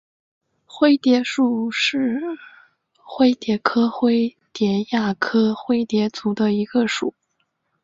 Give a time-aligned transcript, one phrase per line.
[0.65, 2.19] 灰蝶属是
[2.97, 7.13] 灰蝶科灰蝶亚科灰蝶族中的一个属。